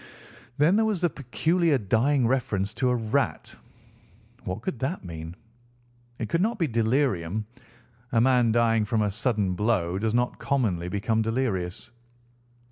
[0.57, 3.55] Then there was the peculiar dying reference to a rat.
[4.45, 5.35] What could that mean?
[6.17, 7.45] It could not be delirium.
[8.11, 11.91] A man dying from a sudden blow does not commonly become delirious.